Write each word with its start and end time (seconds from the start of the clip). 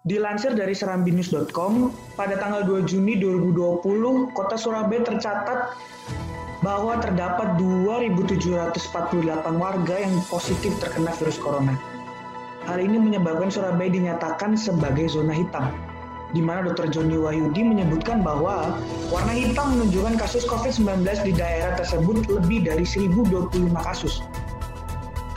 Dilansir 0.00 0.56
dari 0.56 0.72
serambinus.com, 0.72 1.92
pada 2.16 2.40
tanggal 2.40 2.64
2 2.64 2.88
Juni 2.88 3.20
2020, 3.20 4.32
kota 4.32 4.56
Surabaya 4.56 5.04
tercatat 5.04 5.76
bahwa 6.64 6.96
terdapat 7.04 7.60
2.748 7.60 8.80
warga 9.60 9.96
yang 10.00 10.16
positif 10.32 10.72
terkena 10.80 11.12
virus 11.20 11.36
corona. 11.36 11.76
Hal 12.64 12.80
ini 12.80 12.96
menyebabkan 12.96 13.52
Surabaya 13.52 13.92
dinyatakan 13.92 14.56
sebagai 14.56 15.04
zona 15.12 15.36
hitam, 15.36 15.68
di 16.32 16.40
mana 16.40 16.72
Dr. 16.72 16.88
Joni 16.88 17.20
Wahyudi 17.20 17.60
menyebutkan 17.60 18.24
bahwa 18.24 18.80
warna 19.12 19.36
hitam 19.36 19.76
menunjukkan 19.76 20.16
kasus 20.16 20.48
COVID-19 20.48 21.04
di 21.28 21.36
daerah 21.36 21.76
tersebut 21.76 22.24
lebih 22.24 22.64
dari 22.64 22.88
1.025 22.88 23.52
kasus. 23.84 24.24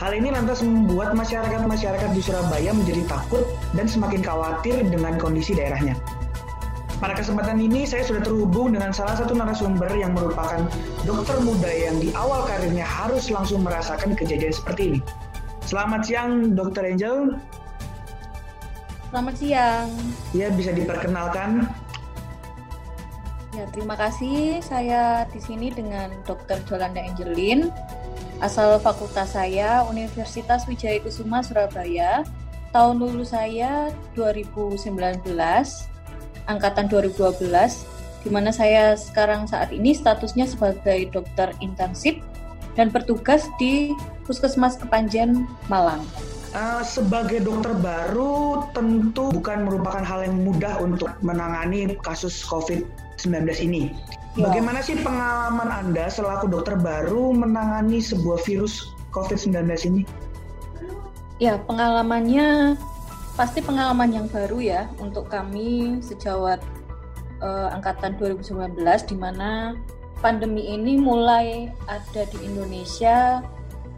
Hal 0.04 0.12
ini 0.20 0.28
lantas 0.28 0.60
membuat 0.60 1.16
masyarakat-masyarakat 1.16 2.12
di 2.12 2.20
Surabaya 2.20 2.76
menjadi 2.76 3.08
takut 3.08 3.40
dan 3.72 3.88
semakin 3.88 4.20
khawatir 4.20 4.76
dengan 4.84 5.16
kondisi 5.16 5.56
daerahnya. 5.56 5.96
Pada 7.00 7.16
kesempatan 7.16 7.56
ini 7.56 7.88
saya 7.88 8.04
sudah 8.04 8.20
terhubung 8.20 8.76
dengan 8.76 8.92
salah 8.92 9.16
satu 9.16 9.32
narasumber 9.32 9.88
yang 9.96 10.12
merupakan 10.12 10.68
dokter 11.08 11.40
muda 11.40 11.72
yang 11.72 11.96
di 12.04 12.12
awal 12.12 12.44
karirnya 12.44 12.84
harus 12.84 13.32
langsung 13.32 13.64
merasakan 13.64 14.12
kejadian 14.12 14.52
seperti 14.52 14.82
ini. 14.92 15.00
Selamat 15.64 16.04
siang, 16.04 16.52
Dokter 16.52 16.84
Angel. 16.84 17.40
Selamat 19.08 19.34
siang. 19.40 19.88
Ya, 20.36 20.52
bisa 20.52 20.76
diperkenalkan. 20.76 21.64
Ya, 23.64 23.72
terima 23.72 23.96
kasih. 23.96 24.60
Saya 24.60 25.24
di 25.32 25.40
sini 25.40 25.72
dengan 25.72 26.12
Dokter 26.28 26.60
Jolanda 26.68 27.00
Angelin, 27.00 27.72
Asal 28.36 28.76
fakultas 28.76 29.32
saya 29.32 29.88
Universitas 29.88 30.68
Wijaya 30.68 31.00
Kusuma 31.00 31.40
Surabaya. 31.40 32.28
Tahun 32.76 32.92
lulus 33.00 33.32
saya 33.32 33.88
2019, 34.12 34.92
angkatan 36.44 36.92
2012, 36.92 37.88
di 38.20 38.28
mana 38.28 38.52
saya 38.52 39.00
sekarang 39.00 39.48
saat 39.48 39.72
ini 39.72 39.96
statusnya 39.96 40.44
sebagai 40.44 41.08
dokter 41.08 41.56
intensif 41.64 42.20
dan 42.76 42.92
bertugas 42.92 43.48
di 43.56 43.96
Puskesmas 44.28 44.76
Kepanjen, 44.76 45.48
Malang. 45.72 46.04
Uh, 46.54 46.86
sebagai 46.86 47.42
dokter 47.42 47.74
baru 47.82 48.62
tentu 48.78 49.34
bukan 49.34 49.66
merupakan 49.66 50.06
hal 50.06 50.22
yang 50.22 50.38
mudah 50.46 50.78
untuk 50.78 51.10
menangani 51.18 51.98
kasus 52.06 52.46
COVID-19 52.46 53.58
ini. 53.58 53.90
Ya. 54.38 54.50
Bagaimana 54.50 54.78
sih 54.78 54.94
pengalaman 55.02 55.66
Anda 55.66 56.06
selaku 56.06 56.46
dokter 56.46 56.78
baru 56.78 57.34
menangani 57.34 57.98
sebuah 57.98 58.38
virus 58.46 58.86
COVID-19 59.10 59.66
ini? 59.90 60.02
Ya, 61.42 61.58
pengalamannya 61.58 62.78
pasti 63.34 63.58
pengalaman 63.58 64.14
yang 64.14 64.26
baru 64.30 64.62
ya 64.62 64.86
untuk 65.02 65.26
kami 65.26 65.98
sejawat 66.06 66.62
uh, 67.42 67.74
angkatan 67.74 68.14
2019 68.14 68.78
di 69.10 69.16
mana 69.18 69.74
pandemi 70.22 70.70
ini 70.70 70.96
mulai 70.96 71.68
ada 71.90 72.22
di 72.30 72.38
Indonesia 72.46 73.42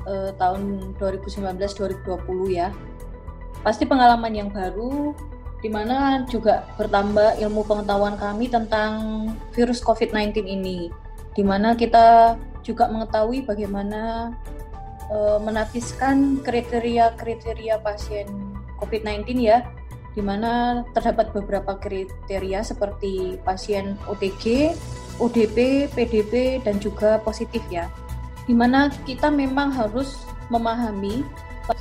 uh, 0.07 0.31
tahun 0.39 0.95
2019-2020 0.97 2.55
ya. 2.55 2.71
Pasti 3.67 3.83
pengalaman 3.83 4.33
yang 4.33 4.49
baru 4.55 5.13
di 5.67 5.69
mana 5.73 6.23
juga 6.29 6.63
bertambah 6.77 7.41
ilmu 7.41 7.65
pengetahuan 7.65 8.15
kami 8.15 8.47
tentang 8.47 9.27
virus 9.57 9.81
COVID-19 9.83 10.47
ini, 10.47 10.93
di 11.33 11.43
mana 11.43 11.75
kita 11.75 12.39
juga 12.61 12.87
mengetahui 12.87 13.43
bagaimana 13.43 14.31
e, 15.09 15.17
menapiskan 15.43 16.39
kriteria-kriteria 16.45 17.81
pasien 17.81 18.29
COVID-19 18.79 19.43
ya, 19.43 19.65
di 20.13 20.23
mana 20.23 20.85
terdapat 20.93 21.33
beberapa 21.33 21.75
kriteria 21.81 22.63
seperti 22.63 23.41
pasien 23.43 23.97
OTG, 24.07 24.77
ODP, 25.17 25.89
PDP, 25.91 26.61
dan 26.61 26.77
juga 26.79 27.17
positif 27.25 27.65
ya, 27.73 27.89
di 28.47 28.55
mana 28.55 28.89
kita 29.05 29.29
memang 29.29 29.75
harus 29.75 30.25
memahami 30.49 31.27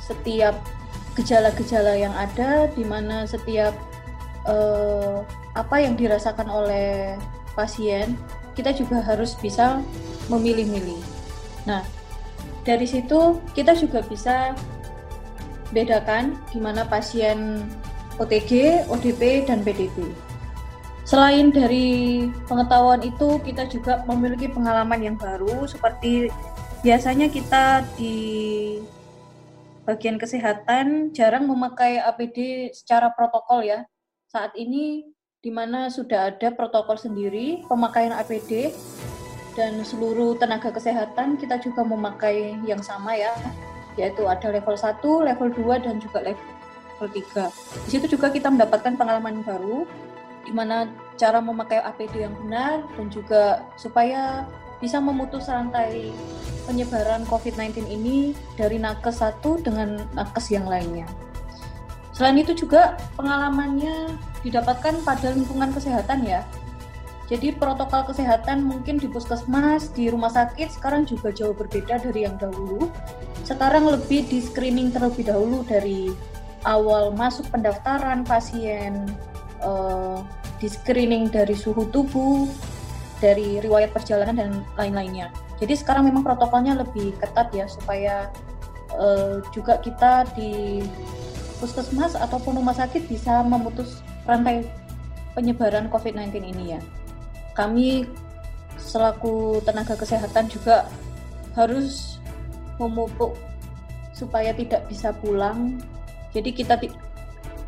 setiap 0.02 0.58
gejala-gejala 1.14 1.94
yang 1.96 2.12
ada 2.12 2.66
di 2.74 2.82
mana 2.82 3.24
setiap 3.24 3.72
uh, 4.44 5.22
apa 5.54 5.76
yang 5.80 5.94
dirasakan 5.96 6.50
oleh 6.50 7.16
pasien 7.56 8.18
kita 8.52 8.74
juga 8.74 9.00
harus 9.00 9.32
bisa 9.38 9.80
memilih-milih. 10.28 11.00
Nah, 11.64 11.86
dari 12.66 12.84
situ 12.84 13.38
kita 13.54 13.78
juga 13.78 14.02
bisa 14.02 14.52
bedakan 15.70 16.34
gimana 16.50 16.82
pasien 16.86 17.64
OTG, 18.16 18.84
ODP, 18.88 19.44
dan 19.44 19.60
PDP. 19.60 20.08
Selain 21.06 21.54
dari 21.54 22.26
pengetahuan 22.50 22.98
itu, 23.06 23.38
kita 23.46 23.70
juga 23.70 24.02
memiliki 24.10 24.50
pengalaman 24.50 24.98
yang 24.98 25.14
baru 25.14 25.62
seperti 25.70 26.34
biasanya 26.82 27.30
kita 27.30 27.86
di 27.94 28.18
bagian 29.86 30.18
kesehatan 30.18 31.14
jarang 31.14 31.46
memakai 31.46 32.02
APD 32.02 32.68
secara 32.74 33.14
protokol 33.14 33.62
ya. 33.62 33.86
Saat 34.26 34.58
ini 34.58 35.06
di 35.38 35.54
mana 35.54 35.86
sudah 35.94 36.34
ada 36.34 36.50
protokol 36.50 36.98
sendiri 36.98 37.62
pemakaian 37.70 38.10
APD 38.10 38.74
dan 39.54 39.78
seluruh 39.86 40.34
tenaga 40.42 40.74
kesehatan 40.74 41.38
kita 41.38 41.62
juga 41.62 41.86
memakai 41.86 42.58
yang 42.66 42.82
sama 42.82 43.14
ya, 43.14 43.30
yaitu 43.94 44.26
ada 44.26 44.50
level 44.50 44.74
1, 44.74 44.98
level 45.22 45.48
2 45.54 45.86
dan 45.86 46.02
juga 46.02 46.18
level 46.34 47.06
3. 47.14 47.46
Di 47.86 47.90
situ 47.94 48.18
juga 48.18 48.34
kita 48.34 48.50
mendapatkan 48.50 48.98
pengalaman 48.98 49.46
baru 49.46 49.86
di 50.46 50.54
mana 50.54 50.86
cara 51.18 51.42
memakai 51.42 51.82
APD 51.82 52.22
yang 52.22 52.34
benar 52.46 52.86
dan 52.94 53.10
juga 53.10 53.66
supaya 53.74 54.46
bisa 54.78 55.02
memutus 55.02 55.50
rantai 55.50 56.14
penyebaran 56.70 57.26
COVID-19 57.26 57.88
ini 57.90 58.36
dari 58.54 58.78
nakes 58.78 59.18
satu 59.24 59.58
dengan 59.58 60.06
nakes 60.14 60.52
yang 60.52 60.68
lainnya. 60.68 61.08
Selain 62.16 62.36
itu 62.40 62.56
juga 62.56 62.96
pengalamannya 63.18 64.16
didapatkan 64.40 65.04
pada 65.04 65.36
lingkungan 65.36 65.72
kesehatan 65.74 66.24
ya. 66.24 66.40
Jadi 67.26 67.58
protokol 67.58 68.06
kesehatan 68.06 68.62
mungkin 68.62 69.02
di 69.02 69.10
puskesmas, 69.10 69.90
di 69.90 70.06
rumah 70.06 70.30
sakit 70.30 70.70
sekarang 70.78 71.04
juga 71.04 71.34
jauh 71.34 71.52
berbeda 71.52 71.98
dari 71.98 72.22
yang 72.22 72.38
dahulu. 72.38 72.86
Sekarang 73.42 73.90
lebih 73.90 74.30
di 74.30 74.38
screening 74.38 74.94
terlebih 74.94 75.26
dahulu 75.26 75.66
dari 75.66 76.14
awal 76.62 77.10
masuk 77.12 77.50
pendaftaran 77.50 78.22
pasien, 78.22 79.10
uh, 79.62 80.20
di 80.58 80.68
screening 80.68 81.28
dari 81.28 81.52
suhu 81.52 81.88
tubuh, 81.92 82.48
dari 83.20 83.60
riwayat 83.60 83.92
perjalanan 83.92 84.36
dan 84.36 84.50
lain-lainnya. 84.76 85.32
Jadi 85.56 85.72
sekarang 85.76 86.08
memang 86.08 86.24
protokolnya 86.24 86.76
lebih 86.76 87.16
ketat 87.16 87.48
ya 87.52 87.64
supaya 87.64 88.28
uh, 88.92 89.40
juga 89.56 89.80
kita 89.80 90.28
di 90.36 90.84
puskesmas 91.56 92.12
ataupun 92.12 92.60
rumah 92.60 92.76
sakit 92.76 93.08
bisa 93.08 93.40
memutus 93.40 94.04
rantai 94.28 94.68
penyebaran 95.32 95.88
COVID-19 95.88 96.32
ini 96.44 96.64
ya. 96.76 96.80
Kami 97.56 98.04
selaku 98.76 99.64
tenaga 99.64 99.96
kesehatan 99.96 100.52
juga 100.52 100.84
harus 101.56 102.20
memupuk 102.76 103.32
supaya 104.12 104.52
tidak 104.52 104.84
bisa 104.88 105.16
pulang. 105.16 105.80
Jadi 106.36 106.52
kita 106.52 106.76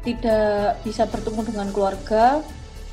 tidak 0.09 0.81
bisa 0.81 1.05
bertemu 1.05 1.41
dengan 1.45 1.69
keluarga 1.69 2.41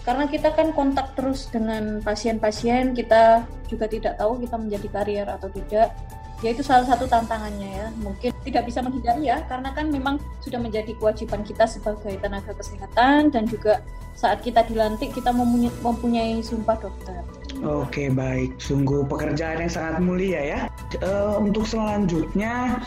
karena 0.04 0.28
kita 0.28 0.54
kan 0.54 0.76
kontak 0.76 1.16
terus 1.16 1.48
dengan 1.50 2.04
pasien-pasien 2.04 2.94
kita 2.94 3.48
juga 3.66 3.90
tidak 3.90 4.20
tahu 4.20 4.38
kita 4.44 4.56
menjadi 4.60 4.88
karier 4.92 5.28
atau 5.28 5.50
tidak. 5.50 5.96
Ya 6.44 6.52
itu 6.52 6.62
salah 6.62 6.86
satu 6.86 7.10
tantangannya 7.10 7.72
ya. 7.74 7.88
Mungkin 8.04 8.30
tidak 8.46 8.70
bisa 8.70 8.86
menghindari 8.86 9.34
ya 9.34 9.42
karena 9.50 9.74
kan 9.74 9.90
memang 9.90 10.22
sudah 10.46 10.62
menjadi 10.62 10.94
kewajiban 11.00 11.42
kita 11.42 11.66
sebagai 11.66 12.22
tenaga 12.22 12.54
kesehatan 12.54 13.34
dan 13.34 13.50
juga 13.50 13.82
saat 14.14 14.46
kita 14.46 14.62
dilantik 14.70 15.10
kita 15.16 15.34
mempunyai, 15.34 16.40
sumpah 16.46 16.78
dokter. 16.78 17.26
Oke 17.66 18.12
baik, 18.14 18.62
sungguh 18.62 19.08
pekerjaan 19.10 19.66
yang 19.66 19.72
sangat 19.74 19.98
mulia 20.04 20.42
ya. 20.44 20.60
Uh, 21.02 21.42
untuk 21.42 21.66
selanjutnya 21.66 22.78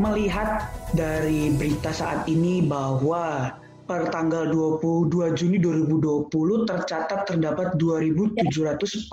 melihat 0.00 0.64
dari 0.92 1.52
berita 1.56 1.92
saat 1.92 2.28
ini 2.28 2.60
bahwa 2.64 3.56
per 3.88 4.08
tanggal 4.14 4.48
22 4.48 5.34
Juni 5.34 5.58
2020 5.58 6.30
tercatat 6.68 7.26
terdapat 7.26 7.74
2.748 7.76 9.10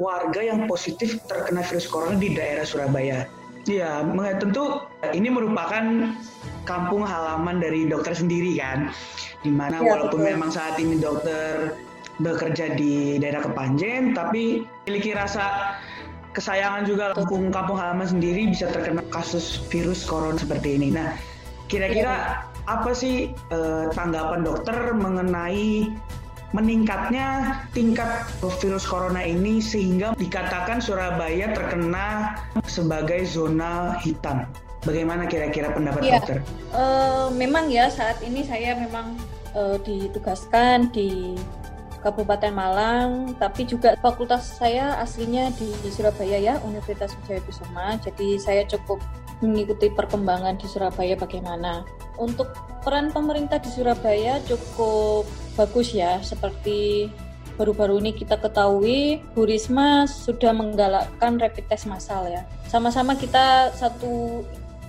warga 0.00 0.40
yang 0.40 0.64
positif 0.64 1.20
terkena 1.28 1.60
virus 1.60 1.86
corona 1.86 2.16
di 2.16 2.32
daerah 2.32 2.64
Surabaya. 2.64 3.28
Ya, 3.68 4.00
tentu 4.40 4.80
ini 5.12 5.28
merupakan 5.28 6.16
kampung 6.64 7.04
halaman 7.04 7.60
dari 7.60 7.84
dokter 7.84 8.16
sendiri 8.16 8.56
kan, 8.56 8.88
di 9.44 9.52
mana 9.52 9.84
ya, 9.84 9.84
walaupun 9.84 10.24
betul. 10.24 10.30
memang 10.32 10.50
saat 10.50 10.80
ini 10.80 10.96
dokter 10.96 11.76
bekerja 12.24 12.72
di 12.76 13.20
daerah 13.20 13.44
Kepanjen, 13.44 14.16
tapi 14.16 14.64
memiliki 14.88 15.12
rasa 15.12 15.76
kesayangan 16.30 16.86
juga 16.86 17.04
kampung-kampung 17.18 17.78
halaman 17.78 18.06
sendiri 18.06 18.50
bisa 18.50 18.70
terkena 18.70 19.02
kasus 19.10 19.62
virus 19.68 20.06
corona 20.06 20.38
seperti 20.38 20.78
ini. 20.78 20.94
Nah, 20.94 21.18
kira-kira 21.66 22.46
apa 22.66 22.90
sih 22.94 23.34
eh, 23.34 23.84
tanggapan 23.94 24.46
dokter 24.46 24.94
mengenai 24.94 25.90
meningkatnya 26.50 27.58
tingkat 27.70 28.26
virus 28.58 28.82
corona 28.82 29.22
ini 29.22 29.62
sehingga 29.62 30.18
dikatakan 30.18 30.82
Surabaya 30.82 31.54
terkena 31.54 32.34
sebagai 32.66 33.22
zona 33.22 33.94
hitam. 34.02 34.46
Bagaimana 34.82 35.28
kira-kira 35.28 35.70
pendapat 35.70 36.02
ya, 36.02 36.18
dokter? 36.18 36.38
Uh, 36.72 37.28
memang 37.36 37.68
ya 37.68 37.92
saat 37.92 38.18
ini 38.24 38.42
saya 38.42 38.74
memang 38.74 39.14
uh, 39.52 39.76
ditugaskan 39.84 40.88
di 40.90 41.36
Kabupaten 42.00 42.52
Malang, 42.52 43.36
tapi 43.36 43.68
juga 43.68 43.94
fakultas 44.00 44.56
saya 44.56 44.96
aslinya 45.00 45.52
di, 45.56 45.68
Surabaya 45.92 46.40
ya, 46.40 46.54
Universitas 46.64 47.12
Wijaya 47.20 47.40
Kusuma. 47.44 48.00
Jadi 48.00 48.40
saya 48.40 48.64
cukup 48.64 49.00
mengikuti 49.44 49.92
perkembangan 49.92 50.56
di 50.56 50.66
Surabaya 50.68 51.16
bagaimana. 51.16 51.84
Untuk 52.16 52.52
peran 52.84 53.12
pemerintah 53.12 53.60
di 53.60 53.68
Surabaya 53.68 54.40
cukup 54.44 55.28
bagus 55.56 55.92
ya, 55.92 56.20
seperti 56.20 57.08
baru-baru 57.60 58.00
ini 58.00 58.16
kita 58.16 58.40
ketahui 58.40 59.20
Bu 59.36 59.44
Risma 59.44 60.08
sudah 60.08 60.56
menggalakkan 60.56 61.36
rapid 61.36 61.68
test 61.68 61.84
massal 61.84 62.24
ya. 62.32 62.48
Sama-sama 62.64 63.12
kita 63.12 63.76
satu 63.76 64.40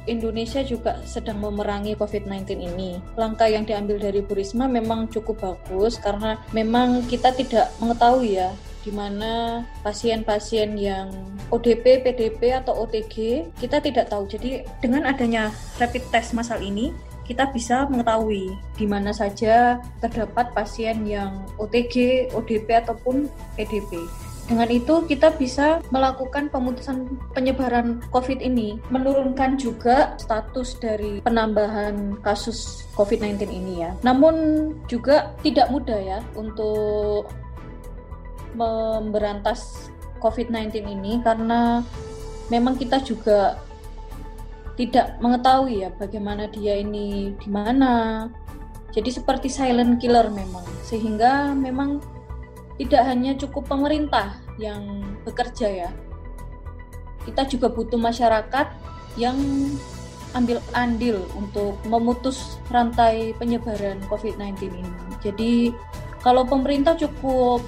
Indonesia 0.10 0.66
juga 0.66 0.98
sedang 1.06 1.42
memerangi 1.42 1.94
COVID-19 1.94 2.58
ini. 2.58 2.98
Langkah 3.18 3.46
yang 3.46 3.68
diambil 3.68 4.02
dari 4.02 4.26
Bu 4.26 4.34
Risma 4.34 4.66
memang 4.66 5.10
cukup 5.12 5.42
bagus 5.42 6.02
karena 6.02 6.42
memang 6.56 7.06
kita 7.06 7.34
tidak 7.36 7.70
mengetahui 7.78 8.42
ya 8.42 8.50
di 8.82 8.90
mana 8.90 9.62
pasien-pasien 9.86 10.74
yang 10.74 11.14
ODP, 11.54 12.02
PDP 12.02 12.58
atau 12.58 12.82
OTG 12.86 13.46
kita 13.62 13.78
tidak 13.78 14.10
tahu. 14.10 14.26
Jadi 14.26 14.66
dengan 14.82 15.06
adanya 15.06 15.54
rapid 15.78 16.02
test 16.10 16.34
masal 16.34 16.58
ini 16.66 16.90
kita 17.30 17.48
bisa 17.54 17.86
mengetahui 17.88 18.52
di 18.76 18.86
mana 18.90 19.14
saja 19.14 19.80
terdapat 20.02 20.52
pasien 20.52 21.06
yang 21.06 21.46
OTG, 21.62 22.28
ODP 22.34 22.68
ataupun 22.82 23.30
PDP. 23.56 24.02
Dengan 24.52 24.68
itu 24.68 25.08
kita 25.08 25.32
bisa 25.40 25.80
melakukan 25.96 26.52
pemutusan 26.52 27.08
penyebaran 27.32 28.04
COVID 28.12 28.44
ini, 28.44 28.76
menurunkan 28.92 29.56
juga 29.56 30.20
status 30.20 30.76
dari 30.76 31.24
penambahan 31.24 32.20
kasus 32.20 32.84
COVID-19 33.00 33.48
ini 33.48 33.88
ya. 33.88 33.96
Namun 34.04 34.36
juga 34.92 35.32
tidak 35.40 35.72
mudah 35.72 35.96
ya 35.96 36.20
untuk 36.36 37.32
memberantas 38.52 39.88
COVID-19 40.20 40.84
ini 40.84 41.24
karena 41.24 41.80
memang 42.52 42.76
kita 42.76 43.00
juga 43.08 43.56
tidak 44.76 45.16
mengetahui 45.24 45.88
ya 45.88 45.96
bagaimana 45.96 46.52
dia 46.52 46.76
ini 46.76 47.40
di 47.40 47.48
mana. 47.48 48.28
Jadi 48.92 49.16
seperti 49.16 49.48
silent 49.48 49.96
killer 50.04 50.28
memang. 50.28 50.68
Sehingga 50.84 51.56
memang 51.56 52.04
tidak 52.82 53.06
hanya 53.06 53.38
cukup 53.38 53.70
pemerintah 53.70 54.42
yang 54.58 55.06
bekerja 55.22 55.86
ya. 55.86 55.90
Kita 57.22 57.46
juga 57.46 57.70
butuh 57.70 58.02
masyarakat 58.02 58.74
yang 59.22 59.38
ambil 60.34 60.58
andil 60.74 61.22
untuk 61.38 61.78
memutus 61.86 62.58
rantai 62.74 63.38
penyebaran 63.38 64.02
COVID-19 64.10 64.74
ini. 64.74 64.90
Jadi 65.22 65.70
kalau 66.26 66.42
pemerintah 66.42 66.98
cukup 66.98 67.62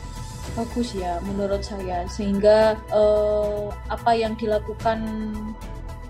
bagus 0.57 0.97
ya 0.97 1.21
menurut 1.21 1.61
saya 1.61 2.09
sehingga 2.09 2.77
eh, 2.89 3.63
apa 3.89 4.11
yang 4.17 4.33
dilakukan 4.33 5.01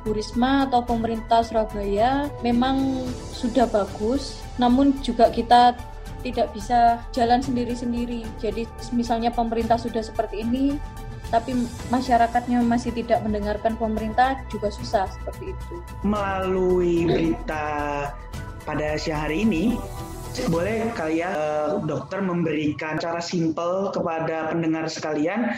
Bu 0.03 0.11
Risma 0.11 0.67
atau 0.67 0.83
pemerintah 0.83 1.43
Surabaya 1.43 2.27
memang 2.43 3.07
sudah 3.31 3.63
bagus 3.71 4.43
namun 4.59 4.99
juga 4.99 5.31
kita 5.31 5.75
tidak 6.23 6.55
bisa 6.55 7.03
jalan 7.11 7.43
sendiri-sendiri. 7.43 8.23
Jadi 8.39 8.65
misalnya 8.95 9.29
pemerintah 9.29 9.75
sudah 9.75 9.99
seperti 9.99 10.41
ini, 10.41 10.79
tapi 11.29 11.53
masyarakatnya 11.91 12.63
masih 12.63 12.95
tidak 12.95 13.19
mendengarkan 13.21 13.75
pemerintah 13.75 14.39
juga 14.47 14.71
susah 14.71 15.11
seperti 15.11 15.51
itu. 15.51 15.73
Melalui 16.07 17.05
berita 17.05 17.65
pada 18.63 18.95
siang 18.95 19.27
hari 19.27 19.43
ini, 19.43 19.75
boleh 20.49 20.89
kali 20.97 21.21
ya 21.21 21.29
eh, 21.29 21.69
dokter 21.85 22.23
memberikan 22.23 22.97
cara 22.97 23.21
simpel 23.21 23.93
kepada 23.93 24.49
pendengar 24.49 24.89
sekalian 24.89 25.53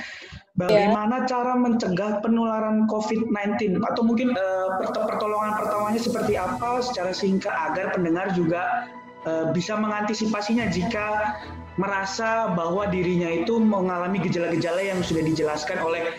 Bagaimana 0.56 1.27
ya. 1.27 1.35
cara 1.35 1.51
mencegah 1.59 2.23
penularan 2.23 2.88
COVID-19 2.88 3.83
atau 3.83 4.01
mungkin 4.07 4.31
uh, 4.31 4.88
pertolongan 4.88 5.59
pertamanya 5.59 6.00
seperti 6.00 6.39
apa 6.39 6.79
secara 6.79 7.12
singkat 7.12 7.51
agar 7.51 7.91
pendengar 7.91 8.31
juga 8.31 8.88
uh, 9.25 9.51
bisa 9.51 9.75
mengantisipasinya 9.75 10.69
jika 10.72 11.38
merasa 11.75 12.56
bahwa 12.56 12.88
dirinya 12.88 13.27
itu 13.27 13.60
mengalami 13.60 14.24
gejala-gejala 14.24 14.80
yang 14.80 15.04
sudah 15.04 15.24
dijelaskan 15.27 15.83
oleh 15.83 16.16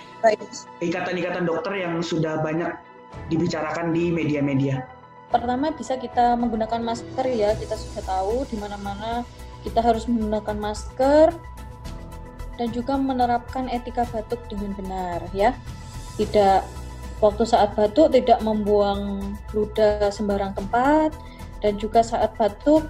ikatan-ikatan 0.85 1.49
dokter 1.49 1.81
yang 1.81 2.05
sudah 2.05 2.45
banyak 2.45 2.77
dibicarakan 3.33 3.97
di 3.97 4.13
media-media. 4.13 4.85
Pertama 5.33 5.73
bisa 5.73 5.97
kita 5.97 6.37
menggunakan 6.39 6.85
masker 6.85 7.27
ya, 7.33 7.57
kita 7.57 7.75
sudah 7.75 8.03
tahu 8.05 8.47
di 8.47 8.57
mana-mana 8.61 9.25
kita 9.67 9.83
harus 9.83 10.07
menggunakan 10.07 10.57
masker 10.61 11.35
dan 12.57 12.69
juga 12.71 12.95
menerapkan 12.95 13.67
etika 13.67 14.07
batuk 14.13 14.39
dengan 14.47 14.77
benar 14.79 15.21
ya. 15.35 15.57
Tidak 16.21 16.63
waktu 17.19 17.45
saat 17.49 17.75
batuk 17.75 18.13
tidak 18.13 18.39
membuang 18.45 19.35
ludah 19.51 20.13
sembarang 20.15 20.55
tempat, 20.55 21.17
dan 21.67 21.75
juga 21.83 21.99
saat 22.07 22.31
batuk 22.39 22.87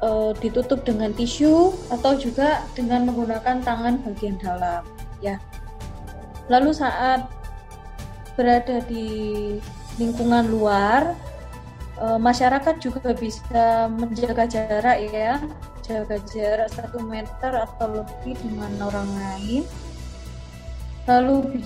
e, 0.00 0.32
ditutup 0.40 0.80
dengan 0.88 1.12
tisu 1.12 1.76
atau 1.92 2.16
juga 2.16 2.64
dengan 2.72 3.04
menggunakan 3.04 3.60
tangan 3.60 4.00
bagian 4.08 4.40
dalam 4.40 4.80
ya. 5.20 5.36
Lalu 6.48 6.72
saat 6.72 7.28
berada 8.40 8.80
di 8.88 9.04
lingkungan 10.00 10.48
luar 10.48 11.12
e, 12.00 12.16
masyarakat 12.16 12.80
juga 12.80 13.12
bisa 13.12 13.92
menjaga 13.92 14.48
jarak 14.48 14.96
ya, 15.12 15.36
jaga 15.84 16.16
jarak 16.32 16.72
satu 16.72 17.04
meter 17.04 17.52
atau 17.52 18.00
lebih 18.00 18.32
dengan 18.40 18.72
orang 18.80 19.08
lain. 19.12 19.68
Lalu 21.04 21.60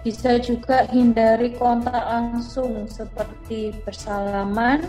bisa 0.00 0.40
juga 0.40 0.88
hindari 0.88 1.52
kontak 1.60 1.92
langsung 1.92 2.88
seperti 2.88 3.76
bersalaman, 3.84 4.88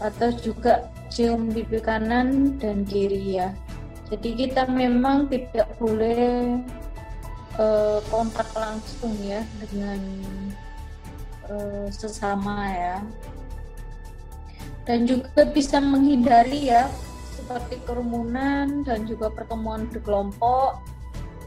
atau 0.00 0.28
juga 0.36 0.90
cium 1.08 1.48
pipi 1.52 1.80
kanan 1.80 2.58
dan 2.60 2.84
kiri 2.84 3.40
ya. 3.40 3.54
Jadi 4.06 4.46
kita 4.46 4.70
memang 4.70 5.26
tidak 5.26 5.66
boleh 5.82 6.62
uh, 7.58 7.98
kontak 8.06 8.46
langsung 8.54 9.14
ya 9.24 9.42
dengan 9.66 10.00
uh, 11.50 11.86
sesama 11.90 12.70
ya. 12.70 12.96
Dan 14.86 15.02
juga 15.10 15.42
bisa 15.50 15.82
menghindari 15.82 16.70
ya 16.70 16.86
seperti 17.34 17.82
kerumunan 17.82 18.86
dan 18.86 19.02
juga 19.10 19.30
pertemuan 19.34 19.90
berkelompok. 19.90 20.78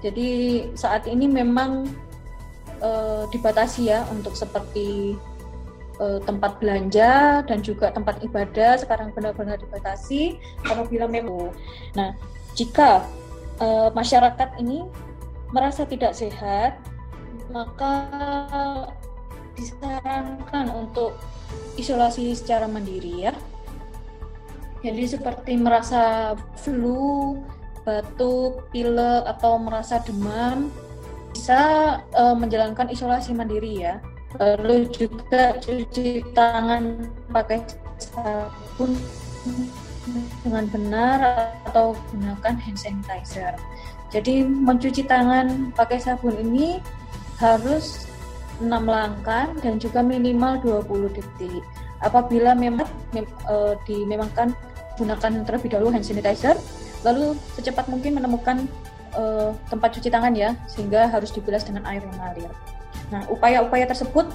Jadi 0.03 0.63
saat 0.75 1.07
ini 1.07 1.27
memang 1.27 1.87
uh, 2.83 3.23
dibatasi 3.31 3.91
ya 3.91 4.03
untuk 4.11 4.35
seperti 4.35 5.15
uh, 5.99 6.19
tempat 6.23 6.57
belanja 6.57 7.43
dan 7.45 7.59
juga 7.61 7.93
tempat 7.93 8.23
ibadah 8.23 8.79
sekarang 8.79 9.13
benar-benar 9.13 9.59
dibatasi 9.59 10.39
apabila 10.65 11.05
memang 11.05 11.53
nah 11.93 12.15
jika 12.57 13.05
uh, 13.59 13.91
masyarakat 13.93 14.57
ini 14.59 14.87
merasa 15.53 15.85
tidak 15.85 16.15
sehat 16.15 16.79
maka 17.49 17.93
disarankan 19.57 20.71
untuk 20.71 21.17
isolasi 21.75 22.31
secara 22.37 22.69
mandiri 22.69 23.27
ya. 23.27 23.33
Jadi 24.79 25.03
seperti 25.11 25.59
merasa 25.59 26.35
flu 26.55 27.35
batuk 27.83 28.69
pilek 28.71 29.27
atau 29.27 29.59
merasa 29.59 29.99
demam 29.99 30.71
bisa 31.35 31.59
uh, 32.15 32.35
menjalankan 32.35 32.87
isolasi 32.87 33.35
mandiri 33.35 33.83
ya 33.83 33.99
lalu 34.37 34.85
juga 34.93 35.57
cuci 35.57 36.21
tangan 36.37 37.09
pakai 37.33 37.65
sabun 37.97 38.93
dengan 40.45 40.65
benar 40.69 41.17
atau 41.69 41.97
gunakan 42.13 42.53
hand 42.57 42.77
sanitizer. 42.77 43.57
Jadi 44.09 44.41
mencuci 44.45 45.05
tangan 45.05 45.73
pakai 45.73 46.01
sabun 46.01 46.33
ini 46.37 46.81
harus 47.37 48.09
6 48.59 48.67
langkah 48.67 49.49
dan 49.63 49.79
juga 49.79 50.03
minimal 50.03 50.59
20 50.61 51.15
detik. 51.15 51.63
Apabila 52.03 52.55
memang 52.55 52.87
mem, 53.15 53.25
e, 53.25 53.55
dimemangkan 53.87 54.51
gunakan 54.99 55.31
terlebih 55.47 55.71
dahulu 55.71 55.89
hand 55.95 56.03
sanitizer, 56.03 56.55
lalu 57.07 57.37
secepat 57.55 57.87
mungkin 57.87 58.19
menemukan 58.19 58.67
e, 59.15 59.53
tempat 59.71 59.95
cuci 59.95 60.09
tangan 60.11 60.35
ya, 60.35 60.55
sehingga 60.67 61.07
harus 61.07 61.31
dibilas 61.31 61.63
dengan 61.63 61.87
air 61.87 62.03
yang 62.03 62.13
mengalir. 62.19 62.51
Nah, 63.09 63.25
upaya-upaya 63.29 63.89
tersebut 63.89 64.29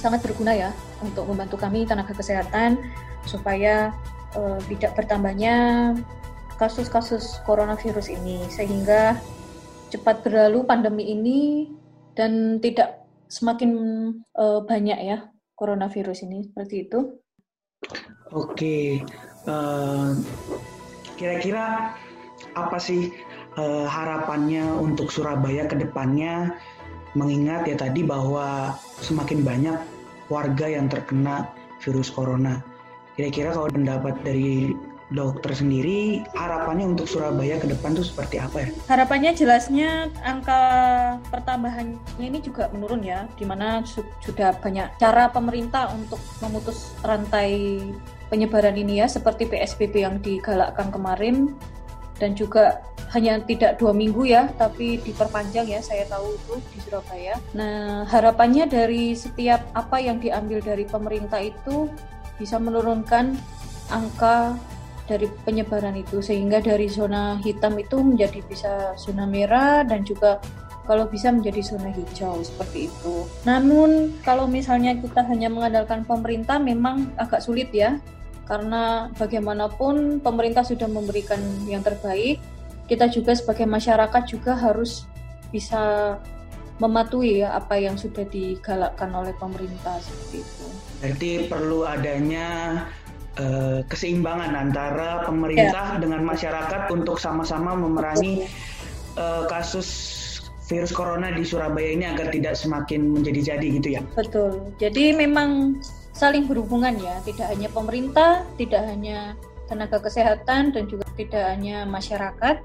sangat 0.00 0.24
berguna 0.24 0.56
ya 0.56 0.70
untuk 1.04 1.28
membantu 1.28 1.60
kami 1.60 1.84
tenaga 1.84 2.16
kesehatan 2.16 2.80
supaya 3.28 3.92
uh, 4.36 4.56
tidak 4.68 4.96
bertambahnya 4.96 5.92
kasus-kasus 6.56 7.40
coronavirus 7.44 8.12
ini 8.12 8.44
sehingga 8.52 9.16
cepat 9.92 10.24
berlalu 10.24 10.64
pandemi 10.64 11.12
ini 11.12 11.40
dan 12.16 12.60
tidak 12.60 13.04
semakin 13.32 13.72
uh, 14.36 14.60
banyak 14.64 14.98
ya 15.00 15.18
coronavirus 15.56 16.24
ini 16.28 16.48
seperti 16.48 16.88
itu. 16.88 17.20
Oke, 18.32 19.02
uh, 19.48 20.14
kira-kira 21.16 21.96
apa 22.56 22.78
sih 22.78 23.12
uh, 23.56 23.86
harapannya 23.88 24.64
untuk 24.80 25.12
Surabaya 25.12 25.66
ke 25.66 25.76
depannya? 25.76 26.54
Mengingat 27.18 27.66
ya 27.66 27.74
tadi 27.74 28.06
bahwa 28.06 28.78
semakin 29.02 29.42
banyak 29.42 29.78
warga 30.30 30.66
yang 30.70 30.86
terkena 30.86 31.50
virus 31.82 32.06
corona. 32.06 32.62
Kira-kira 33.18 33.50
kalau 33.50 33.66
pendapat 33.66 34.14
dari 34.22 34.70
dokter 35.10 35.50
sendiri 35.58 36.22
harapannya 36.38 36.94
untuk 36.94 37.10
Surabaya 37.10 37.58
ke 37.58 37.66
depan 37.66 37.98
tuh 37.98 38.06
seperti 38.06 38.38
apa 38.38 38.62
ya? 38.62 38.68
Harapannya 38.86 39.34
jelasnya 39.34 40.06
angka 40.22 40.62
pertambahannya 41.34 41.98
ini 42.22 42.38
juga 42.38 42.70
menurun 42.70 43.02
ya, 43.02 43.26
di 43.34 43.42
mana 43.42 43.82
sudah 44.22 44.54
banyak 44.62 45.02
cara 45.02 45.26
pemerintah 45.34 45.90
untuk 45.90 46.22
memutus 46.38 46.94
rantai 47.02 47.82
penyebaran 48.30 48.78
ini 48.78 49.02
ya, 49.02 49.10
seperti 49.10 49.50
PSBB 49.50 50.06
yang 50.06 50.22
digalakkan 50.22 50.94
kemarin 50.94 51.58
dan 52.20 52.36
juga 52.36 52.84
hanya 53.10 53.42
tidak 53.42 53.80
dua 53.82 53.90
minggu 53.90 54.28
ya, 54.28 54.52
tapi 54.54 55.02
diperpanjang 55.02 55.66
ya, 55.66 55.80
saya 55.82 56.06
tahu 56.06 56.36
itu 56.36 56.54
di 56.70 56.78
Surabaya. 56.84 57.34
Nah, 57.56 58.06
harapannya 58.06 58.70
dari 58.70 59.18
setiap 59.18 59.66
apa 59.74 59.98
yang 59.98 60.22
diambil 60.22 60.62
dari 60.62 60.86
pemerintah 60.86 61.42
itu 61.42 61.90
bisa 62.38 62.60
menurunkan 62.62 63.34
angka 63.90 64.54
dari 65.10 65.26
penyebaran 65.42 65.98
itu 65.98 66.22
sehingga 66.22 66.62
dari 66.62 66.86
zona 66.86 67.42
hitam 67.42 67.74
itu 67.82 67.98
menjadi 67.98 68.46
bisa 68.46 68.94
zona 68.94 69.26
merah 69.26 69.82
dan 69.82 70.06
juga 70.06 70.38
kalau 70.86 71.10
bisa 71.10 71.34
menjadi 71.34 71.62
zona 71.66 71.90
hijau 71.90 72.38
seperti 72.46 72.86
itu. 72.86 73.26
Namun 73.42 74.14
kalau 74.22 74.46
misalnya 74.46 74.94
kita 74.94 75.26
hanya 75.26 75.50
mengandalkan 75.50 76.06
pemerintah 76.06 76.62
memang 76.62 77.10
agak 77.18 77.42
sulit 77.42 77.74
ya 77.74 77.98
karena 78.50 79.14
bagaimanapun 79.14 80.18
pemerintah 80.18 80.66
sudah 80.66 80.90
memberikan 80.90 81.38
yang 81.70 81.86
terbaik. 81.86 82.42
Kita 82.90 83.06
juga 83.06 83.38
sebagai 83.38 83.70
masyarakat 83.70 84.22
juga 84.26 84.58
harus 84.58 85.06
bisa 85.54 86.18
mematuhi 86.82 87.46
ya 87.46 87.54
apa 87.54 87.78
yang 87.78 87.94
sudah 87.94 88.26
digalakkan 88.26 89.14
oleh 89.14 89.30
pemerintah 89.38 90.02
seperti 90.02 90.42
itu. 90.42 90.66
Berarti 90.98 91.30
perlu 91.46 91.86
adanya 91.86 92.48
uh, 93.38 93.86
keseimbangan 93.86 94.58
antara 94.58 95.22
pemerintah 95.22 95.94
ya. 95.94 96.00
dengan 96.02 96.26
masyarakat 96.26 96.90
untuk 96.90 97.22
sama-sama 97.22 97.78
memerangi 97.78 98.50
uh, 99.14 99.46
kasus 99.46 100.18
virus 100.66 100.90
corona 100.90 101.30
di 101.34 101.46
Surabaya 101.46 101.94
ini 101.94 102.06
agar 102.06 102.30
tidak 102.34 102.58
semakin 102.58 103.10
menjadi-jadi 103.14 103.66
gitu 103.78 103.88
ya. 103.98 104.02
Betul. 104.18 104.74
Jadi 104.82 105.14
memang 105.14 105.78
saling 106.12 106.46
berhubungan 106.46 106.96
ya, 106.98 107.18
tidak 107.22 107.46
hanya 107.50 107.68
pemerintah, 107.70 108.44
tidak 108.58 108.82
hanya 108.86 109.38
tenaga 109.70 110.02
kesehatan 110.02 110.74
dan 110.74 110.90
juga 110.90 111.06
tidak 111.14 111.44
hanya 111.54 111.86
masyarakat. 111.86 112.58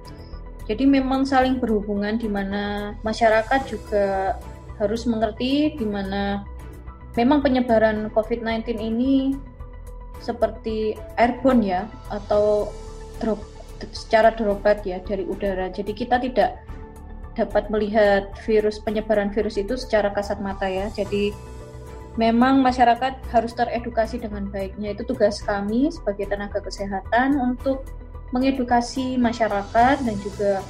Jadi 0.66 0.84
memang 0.90 1.30
saling 1.30 1.62
berhubungan 1.62 2.18
di 2.18 2.26
mana 2.26 2.98
masyarakat 3.06 3.62
juga 3.70 4.34
harus 4.82 5.06
mengerti 5.06 5.78
di 5.78 5.86
mana 5.86 6.42
memang 7.14 7.46
penyebaran 7.46 8.10
COVID-19 8.12 8.82
ini 8.82 9.38
seperti 10.20 10.98
airborne 11.22 11.62
ya 11.62 11.82
atau 12.10 12.74
drop 13.22 13.40
secara 13.94 14.34
droplet 14.34 14.82
ya 14.82 14.98
dari 15.06 15.22
udara. 15.28 15.70
Jadi 15.70 15.92
kita 15.94 16.18
tidak 16.18 16.66
dapat 17.36 17.68
melihat 17.68 18.32
virus 18.48 18.80
penyebaran 18.80 19.30
virus 19.30 19.60
itu 19.60 19.76
secara 19.78 20.10
kasat 20.16 20.42
mata 20.42 20.66
ya. 20.66 20.90
Jadi 20.90 21.36
memang 22.16 22.64
masyarakat 22.64 23.20
harus 23.32 23.52
teredukasi 23.56 24.20
dengan 24.20 24.48
baiknya. 24.48 24.96
Itu 24.96 25.04
tugas 25.08 25.44
kami 25.44 25.92
sebagai 25.92 26.32
tenaga 26.32 26.64
kesehatan 26.64 27.36
untuk 27.40 27.84
mengedukasi 28.32 29.20
masyarakat 29.20 30.02
dan 30.02 30.16
juga 30.24 30.64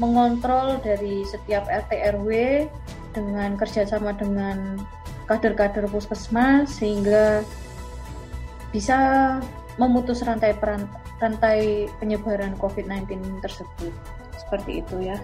mengontrol 0.00 0.80
dari 0.80 1.26
setiap 1.26 1.66
RT 1.68 1.90
RW 2.16 2.30
dengan 3.12 3.58
kerjasama 3.58 4.14
dengan 4.16 4.78
kader-kader 5.28 5.90
puskesmas 5.90 6.80
sehingga 6.80 7.44
bisa 8.72 8.96
memutus 9.76 10.24
rantai 10.24 10.56
rantai 11.18 11.90
penyebaran 12.00 12.56
COVID-19 12.56 13.42
tersebut. 13.44 13.92
Seperti 14.38 14.80
itu 14.80 14.96
ya. 15.02 15.18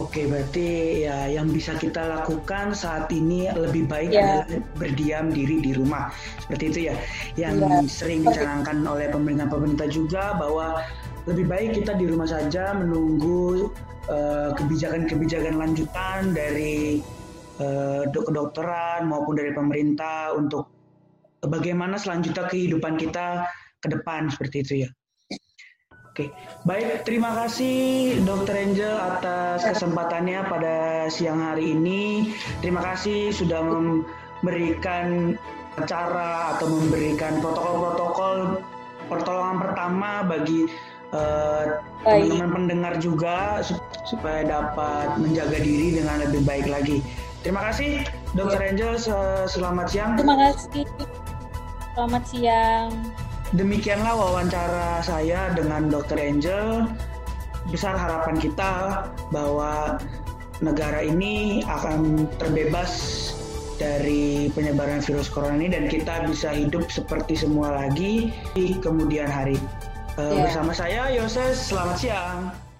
Oke, 0.00 0.24
berarti 0.24 1.04
ya 1.04 1.28
yang 1.28 1.52
bisa 1.52 1.76
kita 1.76 2.00
lakukan 2.00 2.72
saat 2.72 3.12
ini 3.12 3.52
lebih 3.52 3.84
baik 3.84 4.16
yeah. 4.16 4.40
berdiam 4.80 5.28
diri 5.28 5.60
di 5.60 5.76
rumah. 5.76 6.08
Seperti 6.40 6.64
itu 6.72 6.80
ya. 6.88 6.94
Yang 7.36 7.54
yeah. 7.60 7.82
sering 7.84 8.20
dicanangkan 8.24 8.80
oleh 8.88 9.12
pemerintah-pemerintah 9.12 9.92
juga 9.92 10.32
bahwa 10.40 10.80
lebih 11.28 11.44
baik 11.44 11.70
kita 11.84 11.92
di 12.00 12.08
rumah 12.08 12.24
saja 12.24 12.72
menunggu 12.72 13.68
eh, 14.08 14.50
kebijakan-kebijakan 14.56 15.54
uh, 15.54 15.60
lanjutan 15.60 16.34
dari 16.34 16.98
uh, 17.62 18.02
kedokteran 18.10 19.06
maupun 19.06 19.38
dari 19.38 19.54
pemerintah 19.54 20.34
untuk 20.34 20.66
bagaimana 21.46 21.94
selanjutnya 21.94 22.50
kehidupan 22.50 22.98
kita 22.98 23.46
ke 23.78 23.92
depan 23.92 24.32
seperti 24.32 24.56
itu 24.66 24.74
ya. 24.88 24.90
Oke, 26.12 26.28
baik 26.68 27.08
terima 27.08 27.32
kasih 27.32 28.20
Dokter 28.28 28.52
Angel 28.60 29.00
atas 29.00 29.64
kesempatannya 29.64 30.44
pada 30.44 31.08
siang 31.08 31.40
hari 31.40 31.72
ini. 31.72 32.36
Terima 32.60 32.84
kasih 32.84 33.32
sudah 33.32 33.64
memberikan 33.64 35.40
cara 35.88 36.52
atau 36.52 36.68
memberikan 36.68 37.40
protokol-protokol 37.40 38.60
pertolongan 39.08 39.56
pertama 39.64 40.20
bagi 40.28 40.68
uh, 41.16 41.80
teman-teman 42.04 42.60
pendengar 42.60 43.00
juga 43.00 43.64
supaya 44.04 44.44
dapat 44.44 45.16
menjaga 45.16 45.64
diri 45.64 45.96
dengan 45.96 46.28
lebih 46.28 46.44
baik 46.44 46.68
lagi. 46.68 47.00
Terima 47.40 47.64
kasih 47.72 48.04
Dokter 48.36 48.60
Angel, 48.60 49.00
selamat 49.48 49.86
siang. 49.88 50.20
Terima 50.20 50.36
kasih. 50.36 50.84
Selamat 51.96 52.22
siang. 52.28 52.92
Demikianlah 53.52 54.16
wawancara 54.16 55.04
saya 55.04 55.52
dengan 55.52 55.92
Dr. 55.92 56.16
Angel. 56.16 56.88
Besar 57.68 58.00
harapan 58.00 58.40
kita 58.40 59.04
bahwa 59.28 60.00
negara 60.64 61.04
ini 61.04 61.60
akan 61.68 62.24
terbebas 62.40 62.90
dari 63.76 64.48
penyebaran 64.56 65.04
virus 65.04 65.28
corona 65.28 65.60
ini 65.60 65.68
dan 65.68 65.84
kita 65.84 66.24
bisa 66.24 66.48
hidup 66.54 66.88
seperti 66.88 67.36
semua 67.36 67.76
lagi 67.76 68.32
di 68.56 68.72
kemudian 68.80 69.28
hari. 69.28 69.60
Yeah. 70.16 70.48
Bersama 70.48 70.72
saya 70.72 71.12
Yoses, 71.12 71.60
selamat 71.68 71.96
siang. 72.00 72.71